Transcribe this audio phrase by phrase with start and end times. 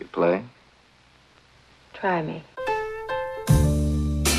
[0.00, 0.42] You play?
[1.92, 2.42] Try me.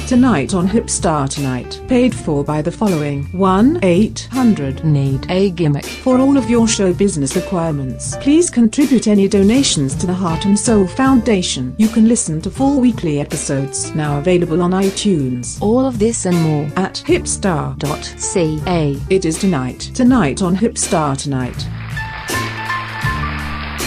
[0.07, 5.85] Tonight on Hipstar Tonight, paid for by the following 1 800 Need a gimmick.
[5.85, 10.57] For all of your show business requirements, please contribute any donations to the Heart and
[10.57, 11.75] Soul Foundation.
[11.77, 16.41] You can listen to full weekly episodes now available on iTunes All of this and
[16.41, 16.65] more.
[16.75, 17.77] at hipstar.
[17.77, 18.97] Dot ca.
[19.11, 19.91] It is tonight.
[19.93, 21.67] Tonight on Hipstar Tonight.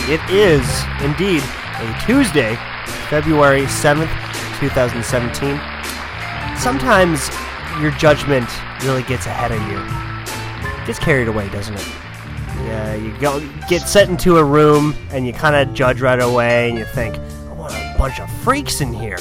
[0.06, 1.42] It is indeed
[1.80, 2.56] a Tuesday,
[3.08, 4.10] February 7th,
[4.60, 5.60] 2017.
[6.56, 7.28] Sometimes
[7.80, 8.48] your judgment
[8.82, 10.86] really gets ahead of you.
[10.86, 11.88] Gets carried away, doesn't it?
[12.66, 16.70] Yeah, you go get sent into a room and you kind of judge right away
[16.70, 19.18] and you think, I want a bunch of freaks in here.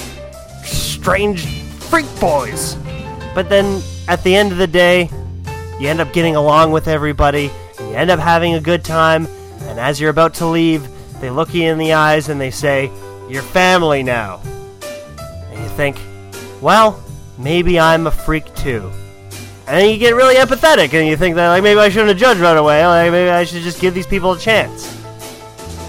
[0.64, 2.76] Strange freak boys.
[3.34, 5.10] But then at the end of the day,
[5.80, 9.28] you end up getting along with everybody, you end up having a good time,
[9.62, 10.88] and as you're about to leave,
[11.24, 12.92] they look you in the eyes and they say,
[13.30, 14.42] You're family now.
[15.52, 15.98] And you think,
[16.62, 17.02] Well,
[17.38, 18.92] maybe I'm a freak too.
[19.68, 22.42] And you get really empathetic and you think that like maybe I shouldn't have judged
[22.42, 24.94] right away, like maybe I should just give these people a chance.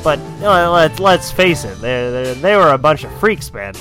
[0.05, 3.53] But you know, let's let's face it, they they they were a bunch of freaks,
[3.53, 3.75] man.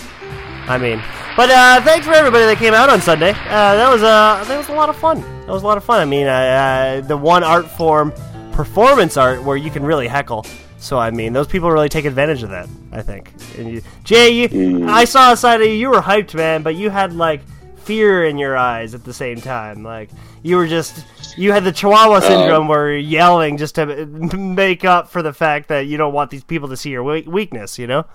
[0.67, 1.04] I mean,
[1.36, 3.32] but uh, thanks for everybody that came out on Sunday.
[3.32, 5.22] Uh, that was uh, that was a lot of fun.
[5.42, 6.00] That was a lot of fun.
[6.00, 8.14] I mean, uh, the one art form,
[8.54, 10.45] performance art, where you can really heckle.
[10.84, 12.67] So I mean, those people really take advantage of that.
[12.92, 13.31] I think.
[13.58, 14.89] And you, Jay, you, mm.
[14.89, 15.73] I saw a side of you.
[15.73, 17.42] You were hyped, man, but you had like
[17.78, 19.84] fear in your eyes at the same time.
[19.84, 20.09] Like
[20.42, 21.06] you were just.
[21.36, 24.06] You had the Chihuahua uh, syndrome where you're yelling just to
[24.38, 27.80] make up for the fact that you don't want these people to see your weakness,
[27.80, 28.06] you know?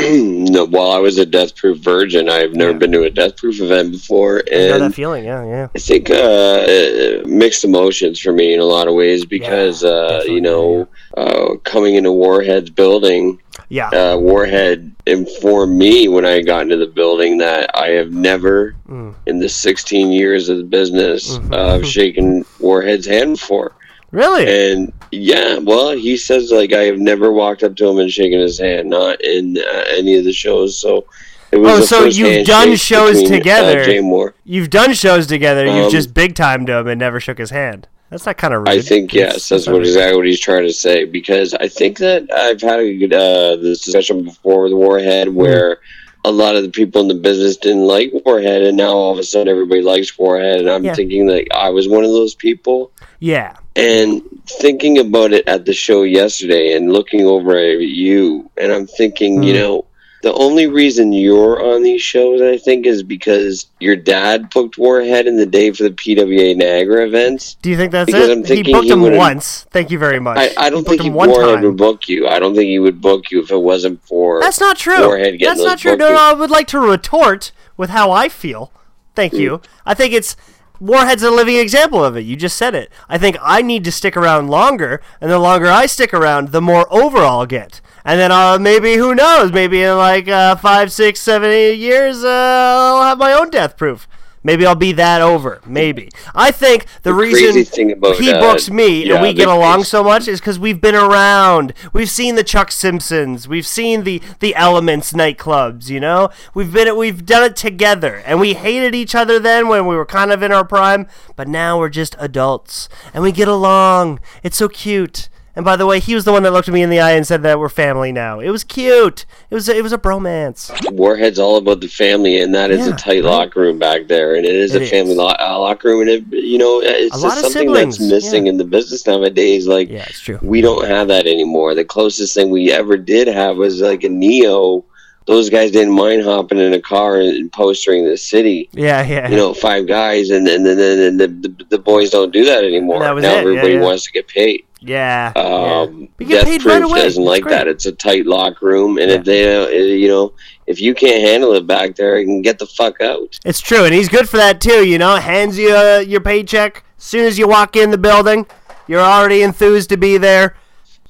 [0.50, 2.78] no, while I was a death proof virgin, I've never Yeah.
[2.78, 5.68] been to a death proof event before, You know that and feeling, yeah, yeah.
[5.74, 10.40] I think uh, mixed emotions for me in a lot of ways because uh, you
[10.40, 13.88] know uh, coming into Warhead's building, Yeah.
[13.88, 19.14] uh, Warhead informed me when I got into the building that I have never, Mm.
[19.26, 21.54] in the 16 years of the business, Mhm.
[21.54, 23.72] uh, shaken Warhead's hand before.
[24.12, 24.72] Really?
[24.72, 28.40] And yeah, well, he says like I have never walked up to him and shaken
[28.40, 30.78] his hand, not in uh, any of the shows.
[30.78, 31.06] So
[31.52, 31.80] it was.
[31.80, 33.80] Oh, so you've done shows between, together.
[33.80, 34.34] Uh, Jay Moore.
[34.44, 35.64] You've done shows together.
[35.64, 37.86] You've Um, just big timed him and never shook his hand.
[38.10, 38.68] That's not kind of rude.
[38.70, 41.04] I think yes, that's what exactly what he's trying to say.
[41.04, 45.34] Because I think that I've had a good uh, this discussion before with Warhead, Hmm.
[45.34, 45.78] where
[46.24, 49.18] a lot of the people in the business didn't like Warhead, and now all of
[49.18, 50.94] a sudden everybody likes Warhead, and I'm Yeah.
[50.94, 52.90] thinking like I was one of those people.
[53.20, 53.54] Yeah.
[53.76, 58.86] And thinking about it at the show yesterday and looking over at you, and I'm
[58.86, 59.58] thinking, you Hmm.
[59.58, 59.84] know,
[60.22, 65.26] the only reason you're on these shows, I think, is because your dad booked Warhead
[65.26, 67.56] in the day for the PWA Niagara events.
[67.62, 68.32] Do you think that's Because it?
[68.32, 69.64] I'm he booked he him once.
[69.70, 70.36] Thank you very much.
[70.36, 71.64] I, I don't think he, Warhead time.
[71.64, 72.28] would book you.
[72.28, 74.40] I don't think he would book you if it wasn't for.
[74.42, 75.06] That's not true.
[75.06, 75.96] Warhead getting That's not true.
[75.96, 78.72] No, no, I would like to retort with how I feel.
[79.14, 79.62] Thank you.
[79.86, 80.36] I think it's
[80.80, 82.22] Warhead's a living example of it.
[82.22, 82.90] You just said it.
[83.08, 86.62] I think I need to stick around longer, and the longer I stick around, the
[86.62, 87.82] more over I'll get.
[88.02, 92.24] And then uh, maybe, who knows, maybe in like uh, five, six, seven, eight years,
[92.24, 94.08] uh, I'll have my own death proof.
[94.42, 95.60] Maybe I'll be that over.
[95.66, 96.08] Maybe.
[96.34, 100.02] I think the, The reason about, he uh, books me and we get along so
[100.02, 101.74] much is because we've been around.
[101.92, 103.46] We've seen the Chuck Simpsons.
[103.46, 105.90] We've seen the the Elements nightclubs.
[105.90, 109.86] You know, we've been we've done it together, and we hated each other then when
[109.86, 111.06] we were kind of in our prime.
[111.36, 114.20] But now we're just adults, and we get along.
[114.42, 115.28] It's so cute.
[115.60, 117.10] And by the way, he was the one that looked at me in the eye
[117.10, 118.40] and said that we're family now.
[118.40, 119.26] It was cute.
[119.50, 120.70] It was it was a bromance.
[120.90, 123.30] Warhead's all about the family, and that is Yeah, a tight right.
[123.30, 125.18] locker room back there, and it is It a family is.
[125.18, 128.52] lo- uh, locker room, and it, you know, it's A just something that's missing yeah.
[128.52, 129.66] in the business nowadays.
[129.66, 130.38] Like, Yeah, it's true.
[130.40, 131.74] we don't have that anymore.
[131.74, 134.82] The closest thing we ever did have was like a Neo.
[135.26, 138.70] Those guys didn't mind hopping in a car and postering the city.
[138.72, 139.28] Yeah, yeah.
[139.28, 142.64] You know, five guys, and then and then the, the, the boys don't do that
[142.64, 143.00] anymore.
[143.00, 143.80] That now it, yeah, everybody yeah.
[143.82, 144.64] wants to get paid.
[144.80, 145.32] Yeah.
[145.36, 146.42] Um, yeah.
[146.42, 147.68] Death Proof right doesn't like that.
[147.68, 149.16] It's a tight locker room, and Yeah.
[149.18, 150.32] if they, uh, you know,
[150.66, 153.38] if you can't handle it back there, you can get the fuck out.
[153.44, 154.86] It's true, and he's good for that too.
[154.86, 158.46] You know, hands you uh, your paycheck as soon as you walk in the building.
[158.86, 160.56] You're already enthused to be there,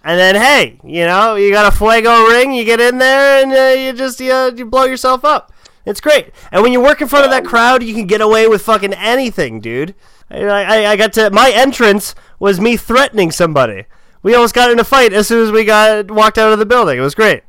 [0.04, 2.52] and then hey, you know, you got a Fuego ring.
[2.52, 5.52] You get in there and uh, you just uh, you blow yourself up.
[5.86, 8.46] It's great, and when you work in front of that crowd, you can get away
[8.46, 9.94] with fucking anything, dude.
[10.30, 10.38] I,
[10.84, 13.84] I, I got to my entrance was me threatening somebody.
[14.22, 16.66] We almost got in a fight as soon as we got walked out of the
[16.66, 16.98] building.
[16.98, 17.42] It was great,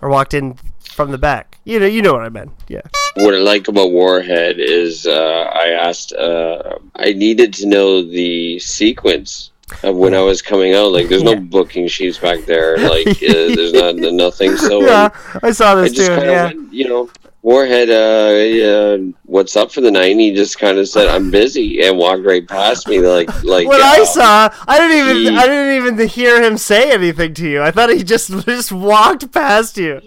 [0.00, 1.58] or walked in from the back.
[1.64, 2.52] You know, you know what I meant.
[2.68, 2.82] Yeah.
[3.16, 8.58] What I like about Warhead is uh, I asked, uh, I needed to know the
[8.60, 9.50] sequence
[9.82, 10.92] of when I was coming out.
[10.92, 11.34] Like, there's Yeah.
[11.34, 12.76] no booking sheets back there.
[12.88, 14.56] Like, uh, there's not nothing.
[14.56, 15.08] So yeah,
[15.42, 16.14] I saw I this just too.
[16.14, 16.44] Yeah.
[16.46, 17.10] went, you know,
[17.42, 20.10] Warhead, uh, uh, what's up for the night?
[20.10, 22.98] And he just kind of said, "I'm busy," and walked right past me.
[23.00, 26.58] Like, like What uh, I saw, I didn't even, he- I didn't even hear him
[26.58, 27.62] say anything to you.
[27.62, 30.00] I thought he just just walked past you,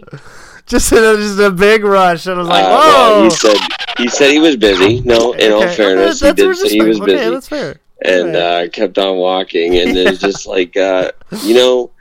[0.66, 2.25] just in a, just a big rush.
[2.25, 2.78] And I was like, uh, whoa.
[3.22, 3.57] well, he said
[3.98, 5.00] he said he was busy.
[5.01, 7.18] No, in all Okay, fairness, okay, he that's did say he was respect- busy.
[7.25, 7.80] Okay, that's fair.
[8.04, 8.66] and Right.
[8.66, 9.78] uh, kept on walking.
[9.78, 11.12] And it's just like, uh,
[11.44, 11.92] you know,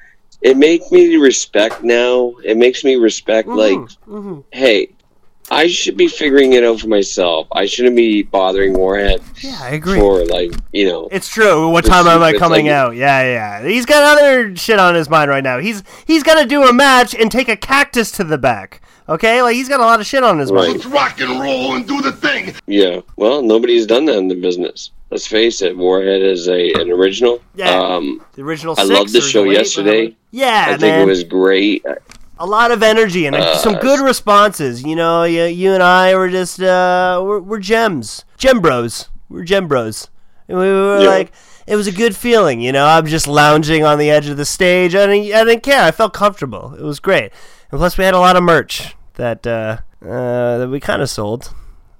[0.42, 2.34] it makes me respect now.
[2.44, 3.78] It makes me respect, like,
[4.08, 4.42] Mhm.
[4.50, 4.90] hey,
[5.50, 7.48] I should be figuring it out for myself.
[7.52, 9.98] I shouldn't be bothering Warhead Yeah, I agree.
[9.98, 11.08] for, like, you know.
[11.10, 11.68] It's true.
[11.70, 12.94] What time am I coming like- out?
[12.96, 13.66] Yeah, yeah.
[13.68, 15.58] He's got other shit on his mind right now.
[15.58, 18.80] He's he's gonna do a match and take a cactus to the back.
[19.08, 20.84] Okay, like he's got a lot of shit on his mind.
[20.84, 20.94] Right.
[20.94, 22.54] rock and roll and do the thing.
[22.68, 23.00] Yeah.
[23.16, 24.92] Well, nobody's done that in the business.
[25.10, 25.76] Let's face it.
[25.76, 27.42] Warhead is a an original.
[27.56, 27.70] Yeah.
[27.76, 28.74] Um, The original.
[28.78, 30.16] I six loved the show eight, yesterday.
[30.30, 31.84] Yeah, I think it was great.
[32.40, 34.82] A lot of energy and Uh, some good responses.
[34.82, 39.08] You know, you, you and I were just uh, we're, we're gems, gem bros.
[39.28, 40.08] We're gem bros.
[40.48, 41.08] And we were Yeah.
[41.08, 41.32] like,
[41.68, 42.60] it was a good feeling.
[42.60, 44.96] You know, I'm just lounging on the edge of the stage.
[44.96, 45.82] I didn't, I didn't care.
[45.84, 46.74] I felt comfortable.
[46.74, 47.30] It was great.
[47.70, 51.08] And plus, we had a lot of merch that uh, uh, that we kind of
[51.10, 51.54] sold.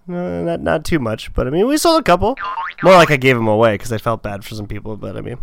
[0.08, 2.34] Uh, not not too much, but I mean, we sold a couple.
[2.82, 4.96] More like I gave them away because I felt bad for some people.
[4.96, 5.38] But I mean,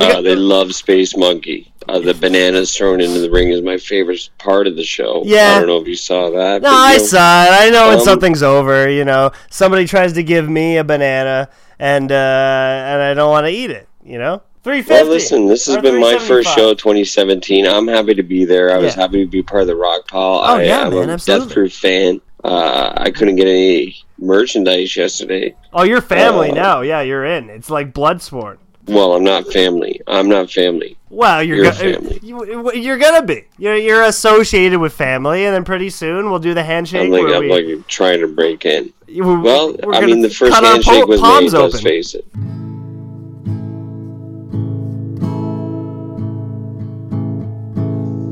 [0.00, 1.72] Uh, they love Space Monkey.
[1.88, 5.22] Uh, the bananas thrown into the ring is my favorite part of the show.
[5.26, 5.54] Yeah.
[5.56, 6.62] I don't know if you saw that.
[6.62, 7.50] No, but, I know, saw it.
[7.50, 8.88] I know when Um, something's over.
[8.88, 11.48] You know, somebody tries to give me a banana,
[11.78, 13.88] and uh, and I don't want to eat it.
[14.04, 14.42] You know.
[14.64, 17.66] Well, listen, this has been my first show, 2017.
[17.66, 18.72] I'm happy to be there.
[18.72, 19.02] I was Yeah.
[19.02, 20.20] happy to be part of the Rock Pile.
[20.22, 21.46] Oh, I, yeah, I'm man, a absolutely.
[21.48, 22.20] Death Proof fan.
[22.44, 25.56] Uh, I couldn't get any merchandise yesterday.
[25.72, 26.80] Oh, you're family Uh, now.
[26.82, 27.50] Yeah, you're in.
[27.50, 28.60] It's like blood sport.
[28.88, 30.00] Well, I'm not family.
[30.08, 30.96] I'm not family.
[31.08, 32.18] Well, you're You're go- family.
[32.22, 33.44] You, you're gonna be.
[33.58, 37.02] You're you're associated with family, and then pretty soon we'll do the handshake.
[37.02, 38.92] I'm like where I'm we, like trying to break in.
[39.06, 41.26] you- Well, we're I mean, the first cut our handshake po- was made.
[41.26, 42.26] palms Let's face it.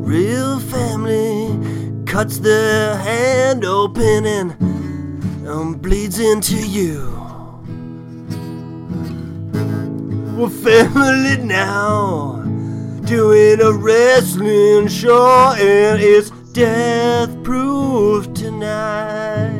[0.02, 7.16] Real family cuts their hand open and um, bleeds into you.
[10.40, 12.36] We're family now,
[13.04, 19.50] doing a wrestling show, and it's death proof tonight.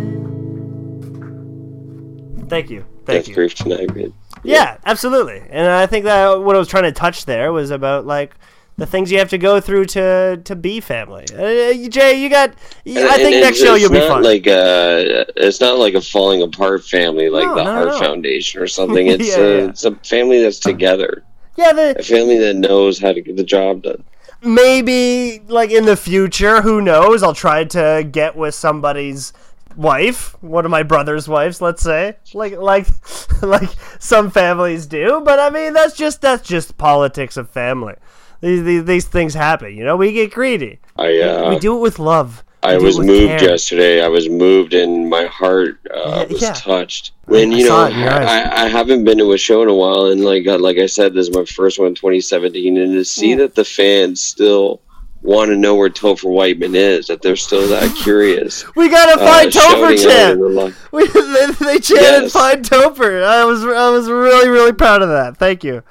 [2.48, 2.86] Thank you.
[3.04, 3.34] Thank Death you.
[3.34, 4.14] Proof tonight, man.
[4.42, 5.42] Yeah, absolutely.
[5.50, 8.34] And I think that what I was trying to touch there was about like
[8.80, 11.24] the things you have to go through to to be family.
[11.32, 12.50] Uh, Jay, you got.
[12.86, 14.22] I think next show you'll be fun.
[14.24, 17.98] Like uh, it's not like a falling apart family, like No, the no, Heart no.
[18.00, 19.06] Foundation or something.
[19.06, 19.68] It's Yeah, a, yeah.
[19.68, 21.24] it's a family that's together,
[21.56, 24.02] yeah, a the, family that knows how to get the job done.
[24.42, 27.22] maybe like in the future, who knows?
[27.22, 29.32] I'll try to get with somebody's
[29.76, 32.86] wife, one of my brother's wives, let's say, like like
[33.42, 35.20] like some families do.
[35.24, 37.94] But I mean, that's just that's just politics of family.
[38.40, 39.96] These, these, these things happen, you know.
[39.96, 40.78] We get greedy.
[40.96, 42.42] I uh, we do it with love.
[42.62, 43.50] We I was moved care.
[43.50, 44.02] yesterday.
[44.04, 46.52] I was moved, and my heart uh, Yeah, was yeah.
[46.52, 47.12] touched.
[47.26, 48.26] When you know, it in your eyes.
[48.28, 50.86] I, I haven't been to a show in a while, and like uh, like I
[50.86, 54.80] said, this is my first one, in 2017, and to see that the fans still
[55.22, 58.64] want to know where Topher Whiteman is, that they're still that curious.
[58.74, 60.74] We gotta uh, find Topher shouting chant.
[60.92, 62.32] We, they, they chanted Yes.
[62.32, 65.36] "Find Topher." I was I was really really proud of that.
[65.38, 65.82] Thank you,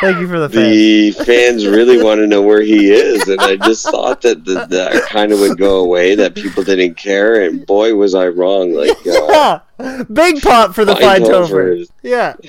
[0.00, 0.74] thank you for the fans.
[0.74, 4.66] the fans really want to know where he is, and I just thought that the,
[4.66, 8.72] that kind of would go away, that people didn't care, and boy, was I wrong.
[8.74, 11.80] Like, uh, Yeah, big pop for the Find Find Topher Topher.
[11.80, 12.34] is- Yeah.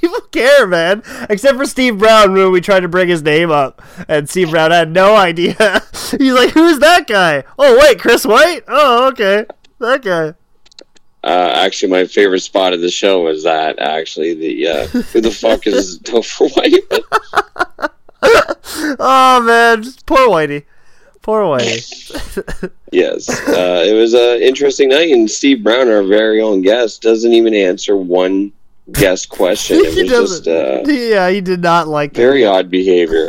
[0.00, 1.02] People care, man.
[1.28, 4.70] Except for Steve Brown when we tried to bring his name up, and Steve Brown
[4.70, 5.82] had no idea.
[6.16, 8.62] He's like, "Who's that guy?" Oh, wait, Chris White.
[8.68, 9.44] Oh, okay,
[9.80, 10.34] that guy.
[11.24, 13.78] Uh, actually, my favorite spot of the show was that.
[13.78, 17.00] Actually, the uh, who the fuck is Topher Whiteman?
[19.00, 20.64] Oh man, poor Whitey.
[21.22, 22.70] Poor Whitey.
[22.90, 27.34] Yes, uh, it was an interesting night, and Steve Brown, our very own guest, doesn't
[27.34, 28.50] even answer one
[28.92, 29.78] guest question.
[29.78, 33.28] It he was just uh, yeah, he did not like very odd behavior.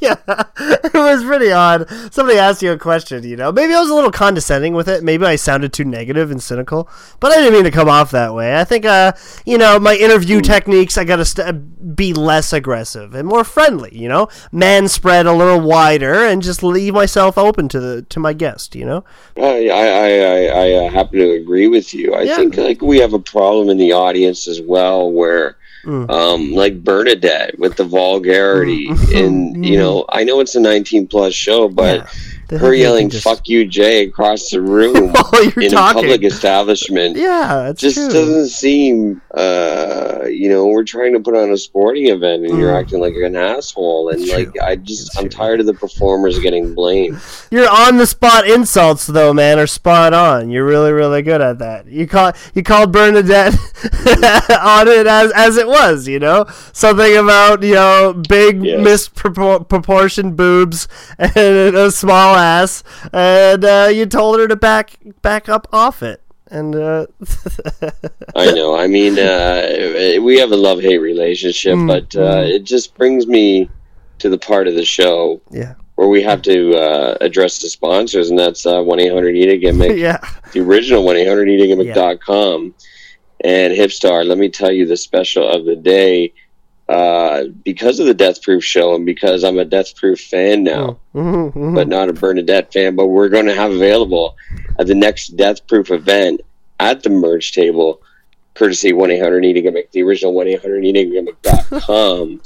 [0.02, 0.16] yeah,
[0.58, 1.88] it was pretty odd.
[2.12, 3.52] Somebody asked you a question, you know.
[3.52, 5.04] Maybe I was a little condescending with it.
[5.04, 6.88] Maybe I sounded too negative and cynical,
[7.20, 8.58] but I didn't mean to come off that way.
[8.58, 9.12] I think, uh,
[9.44, 13.90] you know, my interview techniques, I gotta st- be less aggressive and more friendly.
[13.96, 18.20] You know, man spread a little wider and just leave myself open to the to
[18.20, 18.74] my guest.
[18.74, 19.04] You know.
[19.36, 22.14] I I I, I, I uh, happen to agree with you.
[22.14, 22.36] I Yeah.
[22.36, 26.10] think like we have a problem in the audience as well, where Mm.
[26.10, 29.24] um, like Bernadette with the vulgarity, mm.
[29.24, 29.78] and you mm.
[29.78, 32.10] know, I know it's a 19 plus show, but Yeah.
[32.50, 35.98] The her yelling just- "fuck you, Jay" across the room While you're in talking.
[35.98, 38.08] a public establishment Yeah, it's just true.
[38.08, 42.72] doesn't seem uh you know we're trying to put on a sporting event and you're
[42.72, 42.80] Mm.
[42.80, 44.62] acting like an asshole and It's like true.
[44.62, 45.30] i just It's i'm true.
[45.30, 47.18] tired of the performers getting blamed
[47.50, 50.50] Your on the spot insults though, man, are spot on.
[50.50, 51.86] You're really, really good at that.
[51.86, 53.54] You call you called Bernadette
[54.62, 56.46] on it as as it was, you know?
[56.72, 58.80] Something about, you know, big Yes.
[58.80, 60.86] misproportioned boobs
[61.18, 62.82] and a small ass
[63.12, 66.20] and uh, you told her to back back up off it.
[66.52, 67.06] And uh
[68.34, 72.50] i know i mean uh we have a love-hate relationship Mm, but uh mm.
[72.56, 73.70] it just brings me
[74.18, 75.74] to the part of the show yeah.
[75.94, 80.18] where we have to uh address the sponsors and that's uh 1-800-EAT a gimmick Yeah.
[80.52, 82.74] the original 1-800-EAT-A-GIMMICK.com
[83.42, 86.34] and Hipstar, let me tell you the special of the day.
[86.90, 90.98] Uh, because of the Death Proof show and because I'm a Death Proof fan now,
[91.14, 91.74] Mhm, mhm.
[91.76, 94.34] but not a Bernadette fan, but we're going to have available
[94.76, 96.40] at the next Death Proof event
[96.80, 98.00] at the merch table,
[98.54, 102.40] courtesy 1 800 Eating Gimmick, the original 1 800 Eating Gimmick.com,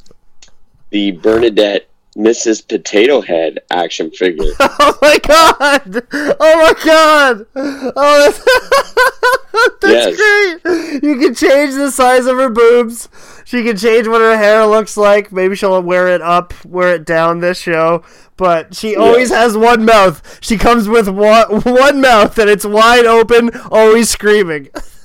[0.91, 2.69] the Bernadette Mrs.
[2.69, 4.53] Potato Head action figure.
[4.61, 6.03] Oh my god!
[6.13, 7.47] Oh my god!
[7.57, 9.11] Oh,
[9.81, 11.03] that's, that's great!
[11.03, 13.09] You can change the size of her boobs.
[13.45, 15.31] She can change what her hair looks like.
[15.31, 18.03] Maybe she'll wear it up, wear it down this show.
[18.37, 20.41] But she always has one mouth.
[20.43, 24.71] She comes with one, one mouth, and it's wide open, always screaming.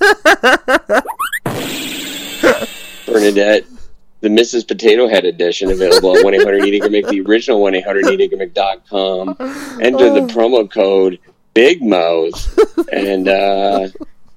[3.06, 3.66] Bernadette,
[4.20, 4.66] the Mrs.
[4.66, 8.32] Potato Head edition available at 1 800 Eating the original 1 800 Eating.
[8.40, 8.50] Enter
[10.10, 11.20] the promo code
[11.54, 12.58] Big Mouth
[12.92, 13.88] and uh,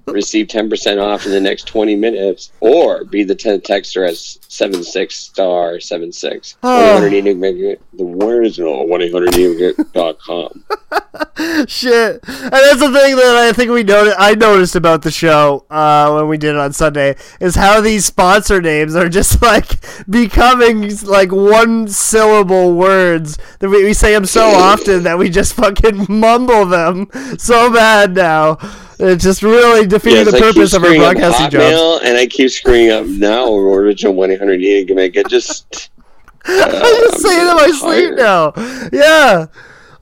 [0.07, 5.15] receive 10% off in the next 20 minutes or be the 10th texter as 76
[5.15, 6.57] star 76.
[6.61, 10.63] 1 800 Eating Gimmick, the original 1 800 Eating Gimmick.com.
[11.67, 14.15] Shit, and that's the thing that I think we noticed.
[14.19, 18.05] I noticed about the show uh, when we did it on Sunday is how these
[18.05, 19.79] sponsor names are just like
[20.09, 25.53] becoming like one syllable words that we, we say them so often that we just
[25.53, 27.07] fucking mumble them
[27.37, 28.57] so bad now.
[29.03, 31.65] It's just really defeating Yes, the I purpose of our screwing up broadcasting jobs.
[31.65, 35.15] Hotmail, and I keep screwing up now original 1 800 Eating Gimmick.
[35.15, 35.89] It just.
[36.45, 38.53] I just say it in my sleep now.
[38.91, 39.47] Yeah.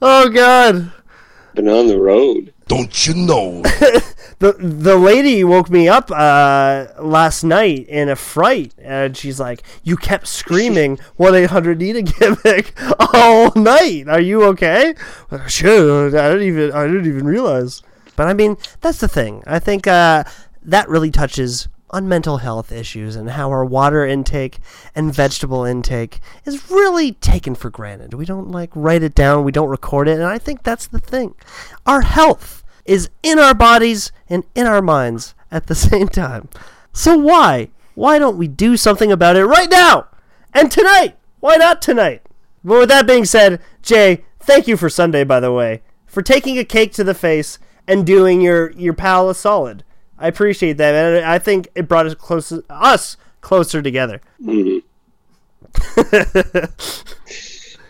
[0.00, 0.92] Oh god.
[1.54, 2.52] Been on the road.
[2.66, 3.62] Don't you know?
[4.38, 9.62] the the lady woke me up uh, last night in a fright, and she's like,
[9.82, 12.72] "You kept screaming one eight hundred need a gimmick
[13.14, 14.08] all night.
[14.08, 14.94] Are you okay?"
[15.30, 17.82] Well, Sure, I didn't even I didn't even realize.
[18.16, 19.42] But I mean, that's the thing.
[19.46, 20.24] I think uh,
[20.62, 24.58] that really touches on mental health issues and how our water intake
[24.94, 28.14] and vegetable intake is really taken for granted.
[28.14, 30.98] We don't like write it down, we don't record it, and I think that's the
[30.98, 31.34] thing.
[31.84, 36.48] Our health is in our bodies and in our minds at the same time.
[36.92, 37.70] So why?
[37.94, 40.08] Why don't we do something about it right now?
[40.54, 41.16] And tonight?
[41.40, 42.22] Why not tonight?
[42.64, 46.58] But with that being said, Jay, thank you for Sunday, by the way, for taking
[46.58, 47.58] a cake to the face
[47.88, 49.84] and doing your your pal a solid.
[50.18, 54.20] I appreciate that, and I think it brought us closer us closer together.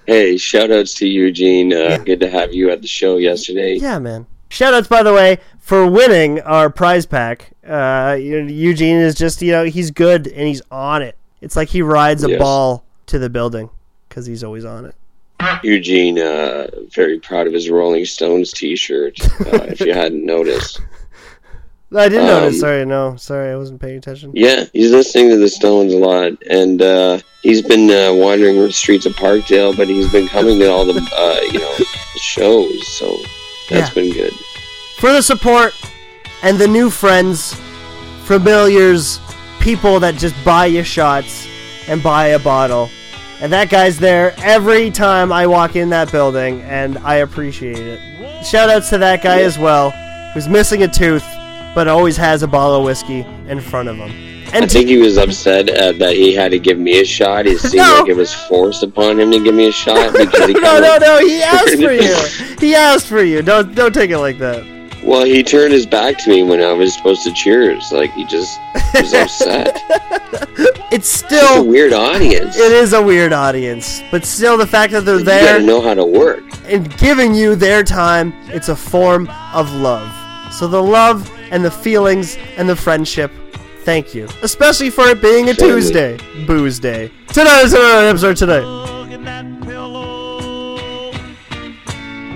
[0.04, 1.72] Hey, shout outs to Eugene.
[1.72, 3.76] Uh, Good to have you at the show yesterday.
[3.76, 4.26] Yeah, man.
[4.48, 7.52] Shout outs, by the way, for winning our prize pack.
[7.66, 11.16] Uh, Eugene is just, you know, he's good and he's on it.
[11.40, 12.38] It's like he rides a Yes.
[12.40, 13.70] ball to the building
[14.08, 14.96] because he's always on it.
[15.62, 20.80] Eugene, uh, very proud of his Rolling Stones t shirt, uh, if you hadn't noticed.
[21.94, 22.60] I didn't Um, notice.
[22.60, 23.16] Sorry, no.
[23.16, 24.32] Sorry, I wasn't paying attention.
[24.34, 28.72] Yeah, he's listening to the Stones a lot, and uh, he's been uh, wandering the
[28.72, 31.74] streets of Parkdale, but he's been coming to all the, uh, you know,
[32.16, 33.14] shows, so
[33.68, 34.02] that's Yeah.
[34.02, 34.32] been good.
[35.00, 35.74] For the support
[36.42, 37.54] and the new friends,
[38.24, 39.20] familiars,
[39.60, 41.46] people that just buy you shots
[41.88, 42.88] and buy a bottle.
[43.42, 47.98] And that guy's there every time I walk in that building, and I appreciate it.
[48.44, 49.90] Shoutouts to that guy as well,
[50.32, 51.24] who's missing a tooth,
[51.74, 54.10] but always has a bottle of whiskey in front of him.
[54.52, 57.46] I And think he was upset uh, that he had to give me a shot.
[57.46, 58.00] It seemed No.
[58.00, 60.98] like it was forced upon him to give me a shot because he no, no,
[60.98, 62.56] no, he asked for you.
[62.60, 63.42] He asked for you.
[63.42, 64.62] Don't, don't take it like that.
[65.04, 67.90] Well, he turned his back to me when I was supposed to cheers.
[67.92, 68.58] Like he just
[68.94, 69.78] was upset.
[70.94, 72.54] It's It's a weird audience.
[72.58, 75.52] it is a weird audience, but still, the fact that they're You there.
[75.54, 76.42] gotta know how to work.
[76.66, 80.06] and giving you their time, it's a form of love.
[80.52, 83.30] So the love and the feelings and the friendship,
[83.84, 84.28] Thank you.
[84.42, 85.80] Especially for it being a Certainly.
[85.80, 86.18] Tuesday.
[86.46, 87.10] Booze Day.
[87.28, 88.62] Tonight is another episode today.